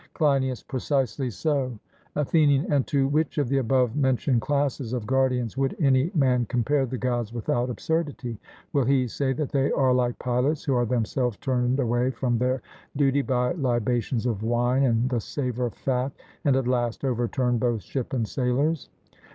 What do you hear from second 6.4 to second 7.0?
compare the